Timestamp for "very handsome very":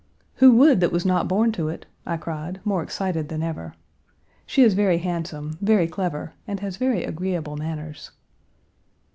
4.73-5.87